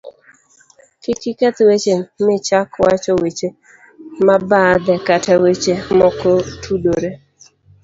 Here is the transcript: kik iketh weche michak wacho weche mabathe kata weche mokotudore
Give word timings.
kik 1.01 1.21
iketh 1.31 1.59
weche 1.67 1.95
michak 2.25 2.69
wacho 2.83 3.13
weche 3.21 3.47
mabathe 4.25 4.95
kata 5.07 5.33
weche 5.43 5.73
mokotudore 5.97 7.09